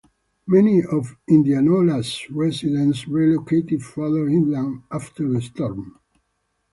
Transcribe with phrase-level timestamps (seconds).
[0.47, 5.99] Many of Indianola's residents relocated farther inland after the storm.